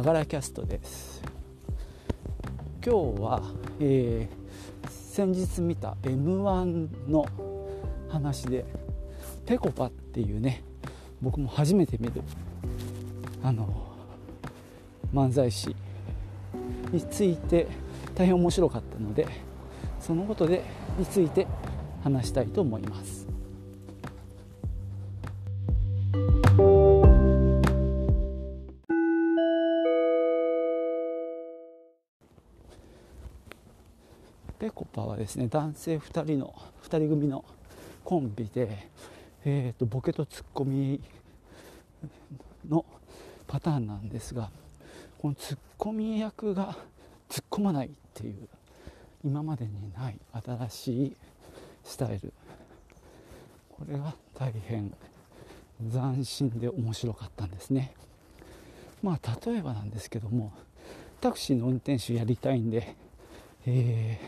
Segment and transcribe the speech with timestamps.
[0.00, 1.22] ながらキャストです。
[2.82, 3.42] 今日は、
[3.80, 7.26] えー、先日見た m 1の
[8.08, 8.64] 話で
[9.44, 10.64] ぺこぱっていうね
[11.20, 12.22] 僕も初めて見る
[13.42, 13.68] あの
[15.12, 15.76] 漫才師
[16.92, 17.66] について
[18.14, 19.26] 大変面白かったので
[20.00, 20.62] そのことで
[20.98, 21.46] について
[22.02, 23.19] 話したいと思います。
[35.20, 37.44] ですね男性2人の2人組の
[38.04, 38.88] コンビで、
[39.44, 41.00] えーと、ボケとツッコミ
[42.68, 42.84] の
[43.46, 44.50] パターンなんですが
[45.18, 46.76] このツッコミ役が
[47.28, 48.48] 突っ込まないっていう
[49.22, 51.16] 今までにない新しい
[51.84, 52.32] スタイル。
[53.70, 54.92] これが大変
[55.90, 57.92] 斬新で面白かったんですね。
[59.02, 60.52] まあ例えばなんですけども
[61.20, 62.94] タクシーの運転手やりたいんで、
[63.66, 64.18] え、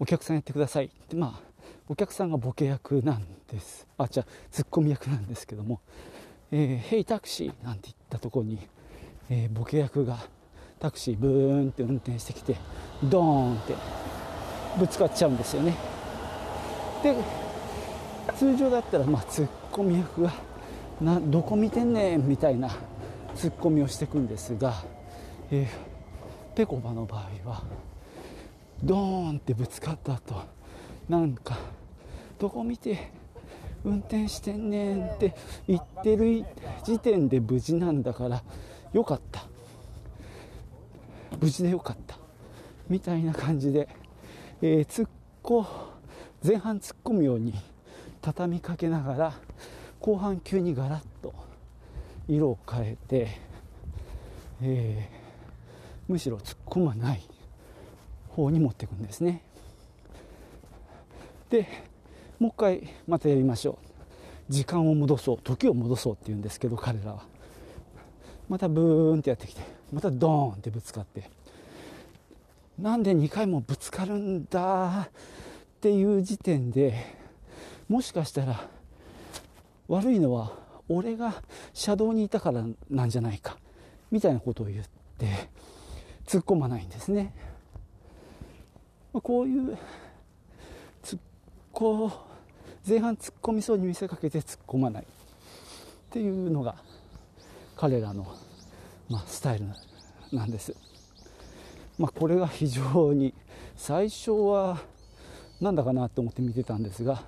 [0.00, 0.86] お客さんやってください。
[0.86, 1.50] ってまあ
[1.86, 3.86] お客さんがボケ役なんです。
[3.98, 5.80] あじゃあツッコミ役なんですけども
[6.50, 8.58] 「えー、ヘイタクシー」なんて言ったとこに、
[9.28, 10.18] えー、ボケ役が
[10.78, 12.56] タクシーブーンって運転してきて
[13.04, 13.74] ドーンって
[14.78, 15.76] ぶつかっちゃうんですよね。
[17.02, 17.14] で
[18.36, 20.32] 通常だったらまあツッコミ役が
[21.00, 22.70] などこ見てんねんみたいな
[23.34, 24.82] ツッコミをしていくんですが、
[25.50, 27.62] えー、ぺこぱの場合は
[28.84, 30.42] ドーンってぶつかった後
[31.08, 31.58] なんか
[32.38, 33.10] どこ見て
[33.84, 35.34] 運転してんねんって
[35.66, 36.44] 言ってる
[36.84, 38.42] 時点で無事なんだから
[38.92, 39.46] よかった。
[41.40, 42.18] 無事でよかった。
[42.88, 43.88] みたいな感じで、
[44.60, 45.10] えー、突っ
[45.42, 45.64] 込
[46.44, 47.54] 前半突っ込むように
[48.20, 49.32] 畳みかけながら
[50.00, 51.34] 後半急にガラッと
[52.28, 53.28] 色を変えて、
[54.62, 57.22] えー、むしろ突っ込まない。
[58.40, 59.42] 方に持っていくんですね。
[61.50, 61.66] で
[62.38, 63.78] もう一回またやりましょ
[64.48, 64.52] う。
[64.52, 65.38] 時間を戻そう。
[65.42, 67.22] 時を戻そうって言うんですけど彼らは。
[68.48, 69.62] またブーンってやってきて
[69.92, 71.30] またドーンってぶつかって。
[72.78, 75.10] なんで2回もぶつかるんだっ
[75.80, 76.94] ていう時点で
[77.88, 78.68] もしかしたら
[79.86, 80.52] 悪いのは
[80.88, 81.42] 俺が
[81.74, 83.58] 車道にいたからなんじゃないか
[84.10, 84.84] みたいなことを言っ
[85.18, 85.26] て
[86.26, 87.34] 突っ込まないんですね。
[89.12, 89.76] こういう
[91.02, 91.20] 突っ
[91.72, 92.12] 込
[92.88, 95.06] 前半突っ込みそうに見せかけて突っ込まないっ
[96.10, 96.76] ていうのが
[97.76, 98.26] 彼らの、
[99.08, 99.66] まあ、スタイル
[100.32, 100.74] なんです。
[101.98, 103.34] まあ、これが非常に
[103.76, 104.78] 最初は
[105.60, 107.22] なんだかなと思って見てたんですが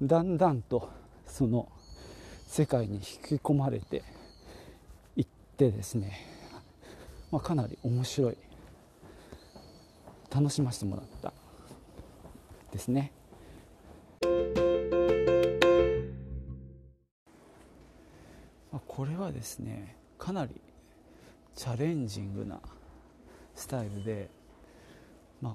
[0.00, 0.88] だんだんと
[1.26, 1.68] その
[2.46, 4.02] 世界に引き込まれて
[5.16, 6.26] いってですね、
[7.30, 8.38] まあ、かなり面白い
[10.30, 11.32] 楽しませてもらった
[12.72, 13.12] ですね。
[18.98, 20.50] これはですねかなり
[21.54, 22.58] チャレンジングな
[23.54, 24.28] スタイルで、
[25.40, 25.54] まあ、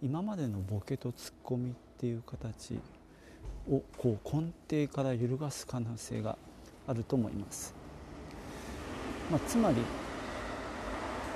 [0.00, 2.78] 今までのボケとツッコミっていう形
[3.68, 4.52] をこう根
[4.86, 6.38] 底から揺るがす可能性が
[6.86, 7.74] あると思います、
[9.28, 9.76] まあ、つまり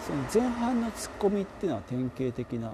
[0.06, 2.72] その前半のツッコミっていうのは典型的な、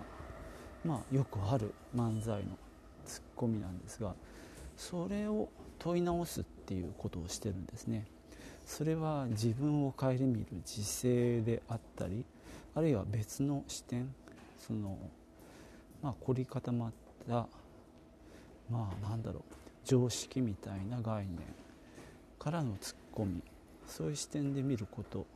[0.85, 2.59] まあ、よくある漫才の
[3.07, 4.15] ツッコミなんですが
[4.77, 5.49] それを
[5.79, 8.07] 問い直すっていうことをしてるんですね。
[8.67, 12.25] それは自分を顧みる自制であったり
[12.75, 14.15] あるいは別の視点
[14.59, 14.99] その
[16.03, 16.93] まあ凝り固まっ
[17.29, 17.47] た
[18.71, 19.43] まあなんだろう
[19.85, 21.39] 常識みたいな概念
[22.39, 23.43] からのツッコミ。
[23.89, 25.27] そういう視点で見ること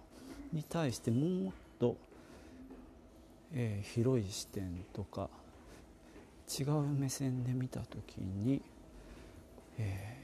[0.52, 1.96] に対してもっと、
[3.52, 5.28] えー、広い視点とか
[6.58, 8.62] 違う目線で見た時に、
[9.78, 10.16] え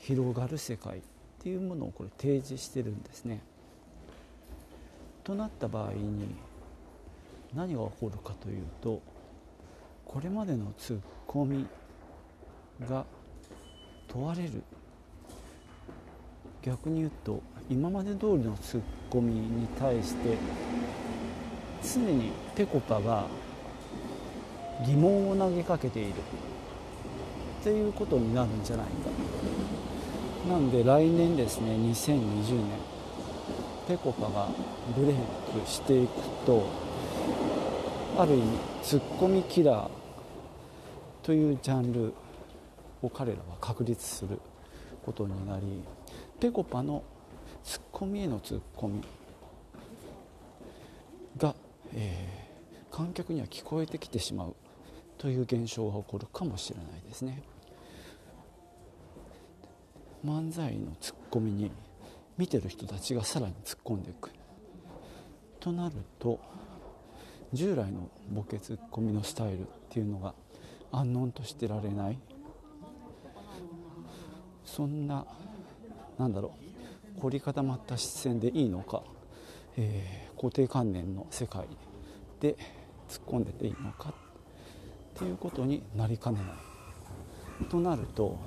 [0.00, 1.00] ー、広がる世界っ
[1.40, 3.42] ていうものをこれ提示してるんですね。
[5.24, 6.36] となった場合に
[7.54, 9.02] 何が起こるかというと
[10.04, 11.66] これまでのツッコミ
[12.88, 13.04] が
[14.06, 14.62] 問われる
[16.66, 17.40] 逆に言うと
[17.70, 20.36] 今まで通りのツッコミに対して
[21.80, 23.24] 常にぺこぱが
[24.84, 26.14] 疑問を投げかけている。
[27.60, 28.92] っていうことになるんじゃないか。
[30.48, 32.78] なんで来年ですね2020年
[33.88, 34.48] ぺこぱが
[34.96, 36.12] ブレイクしていく
[36.44, 36.66] と
[38.16, 39.90] ある意味ツッコミキラー
[41.22, 42.12] というジャンル
[43.02, 44.38] を彼らは確立する
[45.04, 45.82] ことになり
[46.40, 47.02] ぺこぱの
[47.64, 49.02] ツッコミへのツッコミ
[51.36, 51.54] が
[51.94, 54.56] えー、観客には聞こえてきてしまう
[55.18, 57.42] という現象が起こるかもしれないですね。
[60.24, 61.70] 漫才のツッコミに
[62.36, 64.30] 見てる人たちがさらに突っ込んでいく。
[65.60, 66.38] となると
[67.52, 70.34] 従来のボケツッコミのスタイルっていうのが
[70.92, 72.18] 安穏としてられない。
[74.64, 75.24] そんな
[76.18, 76.54] なんだろ
[77.18, 77.20] う。
[77.20, 79.02] 凝り固まった視線でいいのか、
[79.76, 81.66] えー、固定観念の世界
[82.40, 82.56] で
[83.08, 84.10] 突っ込んでていいのか。
[84.10, 87.68] っていうことになりかねない。
[87.70, 88.38] となると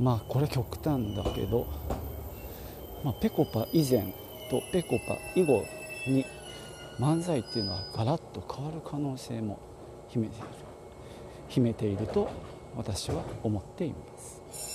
[0.00, 1.66] まあこれ極端だけど、
[3.04, 4.14] まあ、ペコパ以前
[4.50, 5.64] とペコパ以後
[6.06, 6.24] に
[6.98, 9.58] 漫才っていうのはガラッと変わる可能性も
[10.08, 10.46] 秘めている。
[11.48, 12.28] 秘めていると
[12.76, 14.67] 私は思っています。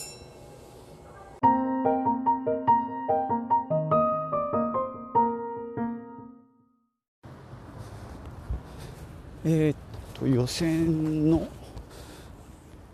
[10.43, 11.47] 予選の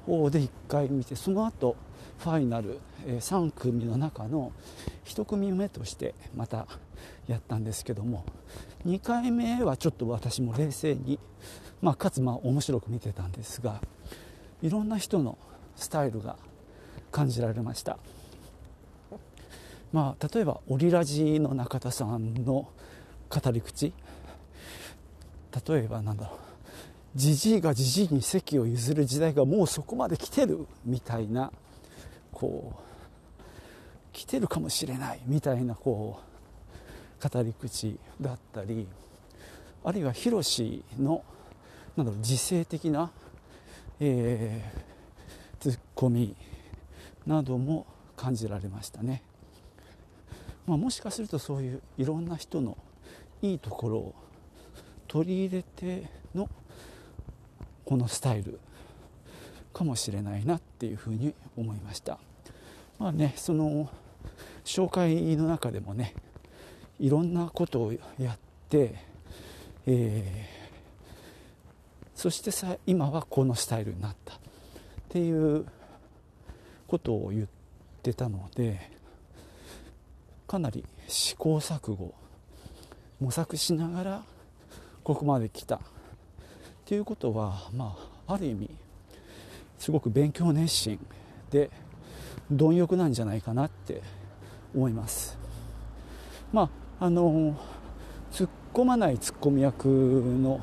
[0.06, 1.76] 方で1回見てその後
[2.20, 4.52] ファイナル、え3組の中の
[5.06, 6.68] 1組目としてまた
[7.28, 8.24] やったんですけども
[8.86, 11.18] 2回目はちょっと私も冷静に、
[11.82, 13.82] まあ、かつまあ面白く見てたんですが
[14.62, 15.38] いろんな人の
[15.76, 16.36] スタイルが
[17.12, 17.98] 感じられました。
[19.92, 22.70] まあ、例えばオリラジの中田さんの
[23.28, 23.92] 語り口
[25.68, 26.49] 例えばなんだろう
[27.16, 31.52] じじいがじじいに席を譲る時代がもうそこまで来てるみたいな
[32.32, 32.90] こう
[34.14, 36.20] 来てるかもしれないみたいなこ
[37.24, 38.88] う語り口だったり
[39.84, 41.24] あるいはヒロシの
[41.96, 43.12] なんだろう自制的な、
[44.00, 46.36] えー、ツッコミ
[47.26, 47.86] なども
[48.16, 49.24] 感じられましたね、
[50.68, 52.78] まあ、もしかするとそういういろんな人の
[53.42, 54.16] いいところを
[55.08, 56.50] 取り入れての
[57.90, 58.60] このスタイル
[59.74, 62.20] かもしれないなっていうふうに思いました。
[63.00, 63.90] まあねその
[64.64, 66.14] 紹介の中でもね
[67.00, 68.38] いろんなことをやっ
[68.70, 68.94] て、
[69.88, 74.38] えー、そしてさ今はこのスタイルになったっ
[75.10, 75.66] ていう
[76.86, 77.48] ことを言っ
[78.04, 78.92] てたので
[80.46, 82.14] かなり試行錯誤
[83.20, 84.24] 模索しながら
[85.04, 85.82] ここまで来た
[86.90, 87.96] っていうことは、ま
[88.26, 88.68] あ、ある意味
[89.78, 91.00] すごく勉強熱心
[91.52, 91.70] で
[92.52, 94.02] 貪欲なんじゃないかなって
[94.74, 95.38] 思います。
[96.52, 97.56] まああの
[98.32, 100.60] 突っ込まないツッコミ役の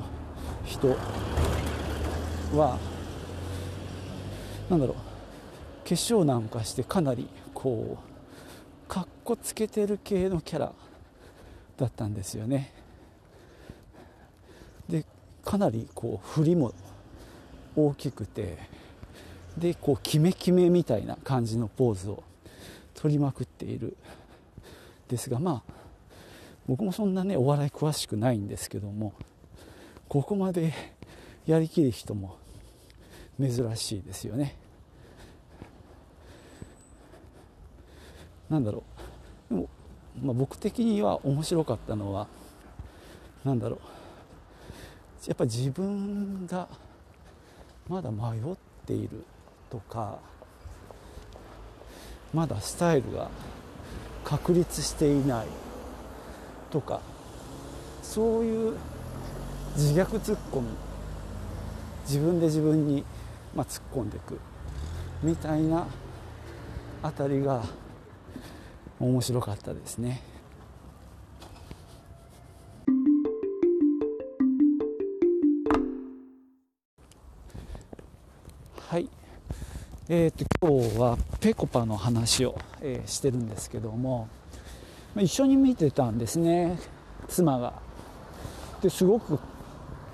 [0.65, 0.89] 人
[2.53, 2.77] は
[4.69, 7.97] 何だろう化粧なんかしてかなりこ
[8.85, 10.73] うかっこつけてる系のキャラ
[11.77, 12.76] だったんですよね。
[15.47, 16.73] かなりこう振りも
[17.73, 18.57] 大きくて
[19.57, 22.21] でこうキメキメみたいな感じのポーズを
[22.93, 23.95] 取りまくっている。
[25.07, 25.73] ですがまあ
[26.67, 29.13] 僕もそんなねお笑い詳しくないんですけども
[30.09, 30.73] ここまで
[31.45, 32.35] やりきる人も
[33.39, 34.53] 珍しいですよね。
[38.49, 38.83] なんだろ
[39.49, 39.53] う。
[39.53, 39.69] でも、
[40.21, 42.27] まあ、僕的には面白かったのは
[43.45, 43.96] 何だろう。
[45.25, 46.67] やっぱ自分が
[47.89, 48.55] まだ迷っ
[48.85, 49.23] ている
[49.69, 50.19] とか
[52.33, 53.29] まだスタイルが
[54.23, 55.47] 確立していない
[56.69, 57.01] とか
[58.03, 58.75] そういう
[59.75, 60.67] 自虐ツッコミ
[62.05, 63.03] 自分で自分に、
[63.55, 64.39] まあ、突っ込んでいく
[65.23, 65.87] みたいな
[67.03, 67.63] あたりが
[68.99, 70.21] 面白かったですね。
[80.09, 84.29] えーと、今日はぺこぱの話を、えー、してるんですけども
[85.17, 86.79] 一緒に見てたんですね
[87.27, 87.73] 妻が。
[88.81, 89.37] ですごく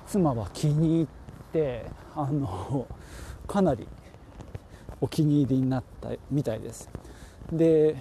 [0.08, 1.08] 妻は気に入っ
[1.52, 1.86] て
[2.16, 2.88] あの
[3.48, 3.88] かなり
[5.00, 6.90] お気に入りになったみたいです。
[7.52, 7.96] で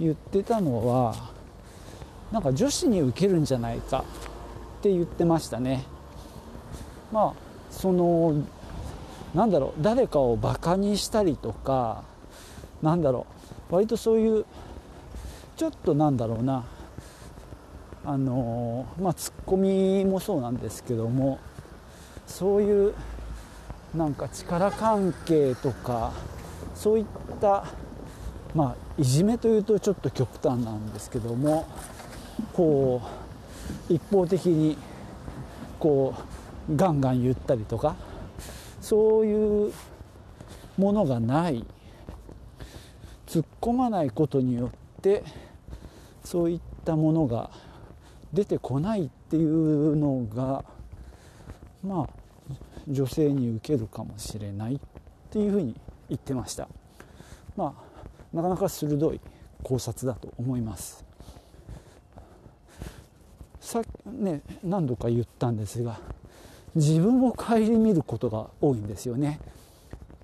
[0.00, 1.14] 言ってたのは
[2.32, 4.02] なんか女子に受けるんじゃないか
[4.78, 5.84] って言ってましたね。
[7.12, 7.40] まあ
[7.70, 8.46] その
[9.34, 12.04] なんだろう誰かをバカにしたりとか
[12.82, 13.26] なんだろ
[13.70, 14.44] う割とそういう
[15.56, 16.64] ちょっとなんだろうな
[18.04, 21.38] あのまあツッコミもそうなんですけども
[22.26, 22.94] そういう
[23.94, 26.12] なんか力関係とか
[26.74, 27.04] そういっ
[27.40, 27.64] た
[28.54, 31.66] まあいじめというとちょっと極端なんですけども
[32.52, 33.02] こ
[33.88, 34.76] う一方的に
[35.78, 36.14] こ
[36.68, 37.94] うガンガン言ったりとか
[38.82, 39.72] そういう
[40.76, 41.64] ものがない
[43.26, 45.24] 突っ込まないことによって
[46.24, 47.50] そういったものが
[48.32, 50.64] 出てこないっていうのが
[51.82, 52.08] まあ
[52.88, 54.78] 女性に受けるかもしれないっ
[55.30, 55.76] ていうふうに
[56.08, 56.68] 言ってました。
[57.56, 59.20] まあなかなか鋭い
[59.62, 61.04] 考察だと思います。
[63.60, 66.00] さっきね何度か言ったんですが
[66.74, 69.40] 自分を顧みることが多いんですよね。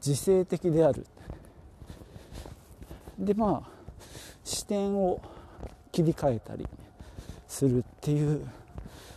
[0.04, 1.06] 自制的である。
[3.18, 3.70] でまあ
[4.44, 5.20] 視点を
[5.92, 6.66] 切り替えたり
[7.48, 8.46] するっていう、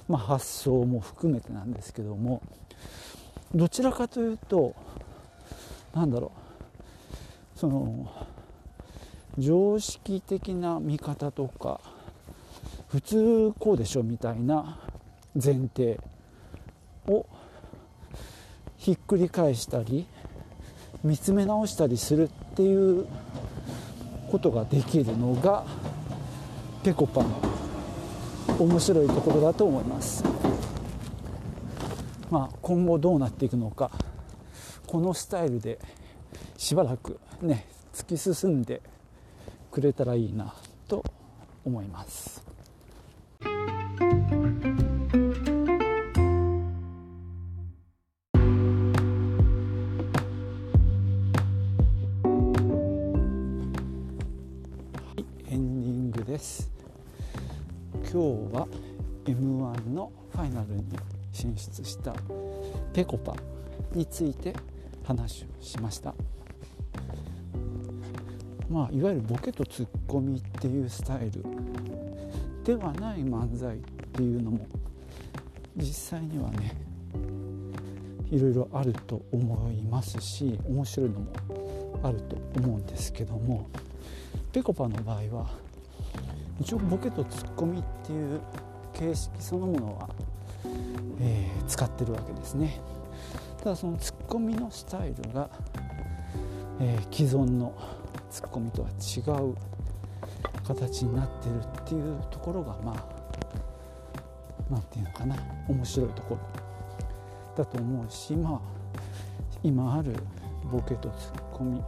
[0.09, 2.41] まあ、発想も含めてなんですけども
[3.53, 4.75] どちらかというと
[5.93, 7.59] なんだろう。
[7.59, 8.11] その
[9.37, 11.79] 常識的な見方とか
[12.87, 14.79] 普通こうでしょみたいな
[15.35, 15.99] 前提
[17.07, 17.25] を
[18.77, 20.07] ひっくり返したり
[21.03, 23.07] 見つめ直したりするっていう
[24.31, 25.65] ことができるのが
[26.83, 27.39] ぺこぱの
[28.59, 30.23] 面白いところだと思います。
[32.29, 33.91] まあ今後どうなっていくのか
[34.87, 35.79] このスタイルで
[36.57, 38.81] しばらくね突き進んで
[39.69, 40.53] くれたらいいな
[40.87, 41.03] と
[41.65, 42.40] 思います。
[60.51, 60.83] イナルに
[61.31, 62.13] 進出した
[62.93, 63.33] ぺこぱ
[63.93, 64.53] について
[65.03, 66.13] 話をしました。
[68.69, 71.43] まあいわゆるボケとツッコミっていうスタイル
[72.63, 73.79] ではない漫才っ
[74.13, 74.67] ていうのも
[75.75, 76.73] 実際にはね
[78.29, 81.33] いろいろあると思いますし面白いのも
[82.03, 83.69] あると思うんですけども
[84.53, 85.49] ぺこぱの場合は
[86.61, 88.39] 一応ボケとツッコミっていう
[88.93, 90.09] 形式そのものは、
[91.19, 92.79] えー、使ってるわけですね。
[93.63, 95.49] ただそのツッコミのスタイルが、
[96.79, 97.73] えー、既存の
[98.29, 99.55] ツッコミとは違う
[100.63, 103.21] 形になってるっていうところがまあ
[104.69, 105.35] 何て言うのかな
[105.67, 108.59] 面白いところだと思うしまあ
[109.63, 110.15] 今ある
[110.71, 111.81] ボケとツッコミ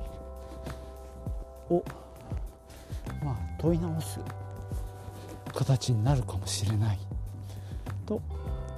[1.70, 1.84] を
[3.24, 4.20] まあ問い直す
[5.54, 7.13] 形になるかもしれない。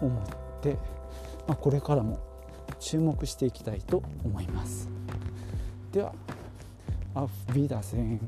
[0.01, 0.23] 思っ
[0.61, 0.77] て、
[1.47, 2.19] まあ、これからも
[2.79, 4.89] 注目していきたいと思います。
[5.91, 6.13] では
[7.13, 8.19] アフビダセン、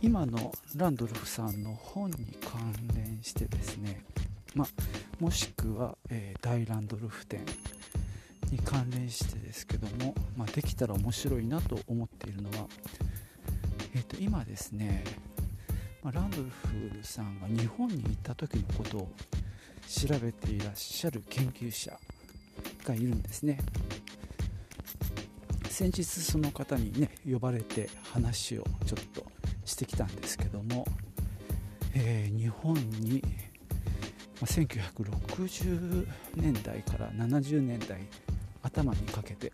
[0.00, 4.02] 今のランドルフさんの本に関連してですね、
[4.58, 4.68] まあ、
[5.20, 7.38] もしくは、えー、大ランドルフ展
[8.50, 12.66] に関連してですけども、まあ、できたら面白いなと思っているのは、
[13.94, 15.04] えー、と今ですね、
[16.02, 19.12] まあ、ランドルフさんが日本に行った時のことを
[19.88, 21.96] 調べていらっしゃる研究者
[22.82, 23.60] がいるんですね。
[25.70, 29.24] 先日その方にね呼ばれて話をちょっと
[29.64, 30.84] してきたんですけども、
[31.94, 33.22] えー、日本に、
[34.40, 38.00] ま、1960年代から70年代
[38.62, 39.52] 頭にかけて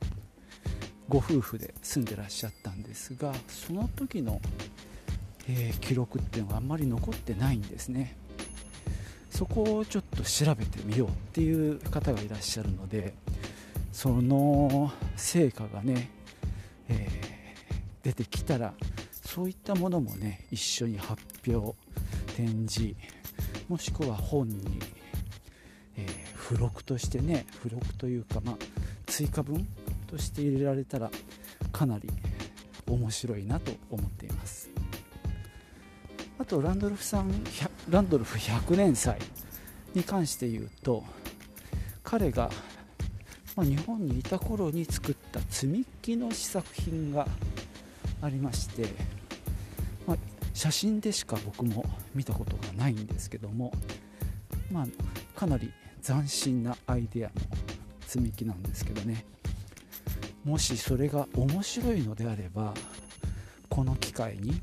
[1.09, 4.41] ご夫婦で住んでらっしゃったんですがその時の、
[5.49, 8.17] えー、記録っていうのがあんまり残ってないんですね。
[9.31, 13.15] そこをちょっと調べてみようっていう方がいらっしゃるので
[13.93, 16.09] その成果がね、
[16.89, 18.75] えー、出てきたら
[19.11, 21.77] そういったものもね一緒に発表
[22.37, 22.95] 展示
[23.69, 24.79] もしくは本に、
[25.97, 28.57] えー、付録としてね付録というか、まあ、
[29.07, 29.67] 追加分
[30.07, 31.11] として入れられたら
[31.73, 32.09] かなり
[32.87, 34.71] 面白いなと思っています。
[36.39, 37.33] あとランドルフさん
[37.89, 39.19] ランドルフ100年祭
[39.95, 41.05] に関して言うと
[42.03, 42.51] 彼が、
[43.57, 47.27] まあ、日本にいた頃に作った積み木の試作品が
[48.21, 48.89] ありまして、
[50.55, 51.85] 写真でしか僕も
[52.15, 53.73] 見たことがないんですけども、
[54.71, 57.35] まあ、かなり斬新なアイデアの
[58.07, 59.27] 積み木なんですけどね。
[60.45, 62.75] もしそれが面白いのであれば
[63.71, 64.61] この機会に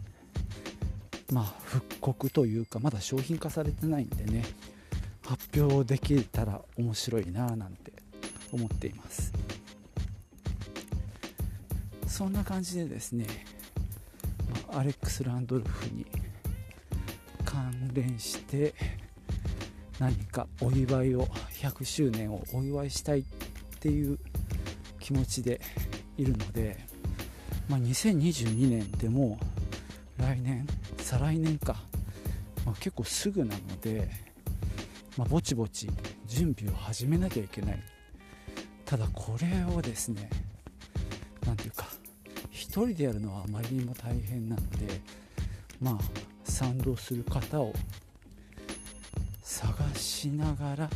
[1.31, 4.43] まあ復刻というかまだ商品化されてないんでね
[5.25, 7.91] 発表できたら面白いななんて
[8.51, 9.33] 思っています。
[12.07, 13.25] そんな感じでですね
[14.73, 16.05] アレックス・ランドルフに
[17.43, 18.73] 関連して
[19.99, 21.25] 何かお祝いを
[21.61, 23.23] 100周年をお祝いしたいっ
[23.79, 24.17] ていう
[24.99, 25.59] 気持ちで
[26.17, 26.77] いるので、
[27.69, 29.37] まあ、2022年でも
[30.17, 30.65] 来年
[30.97, 31.75] 再来年か、
[32.65, 34.09] まあ、結構すぐなので、
[35.17, 35.89] まあ、ぼちぼち
[36.27, 37.79] 準備を始めなきゃいけない。
[38.85, 40.29] ただこれをですね
[41.45, 41.87] 何ていうか
[42.71, 45.01] 1人でやるのはあまりにも大変なので
[45.81, 45.97] まあ
[46.45, 47.73] 賛同する方を
[49.43, 50.89] 探しながら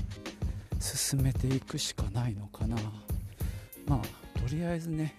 [0.80, 2.78] 進めていくしかないのかな。
[3.86, 5.16] まあとりあえずね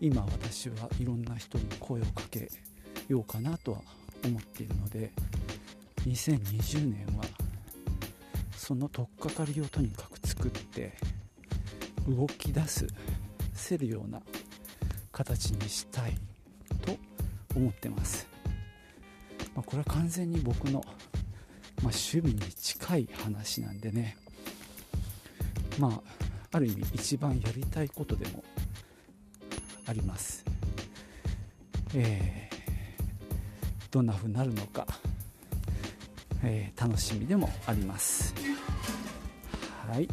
[0.00, 2.50] 今私はいろんな人に声をかけ
[3.06, 3.82] ようかなとは
[4.24, 5.12] 思っているので
[6.08, 7.24] 2020年は
[8.56, 10.94] その取っかかりをとにかく作って
[12.08, 12.84] 動き出す
[13.54, 14.20] せるような
[15.12, 16.14] 形にしたい
[16.84, 16.96] と
[17.54, 18.26] 思ってます、
[19.54, 20.80] まあ、これは完全に僕の、
[21.82, 24.16] まあ、趣味に近い話なんでね。
[25.78, 26.22] まあ
[26.54, 28.44] ある意味一番やりたいことでも
[29.86, 30.44] あります。
[31.94, 34.86] えー、どんな風になるのか、
[36.42, 38.34] えー、楽しみでもあります。
[39.88, 40.08] はい。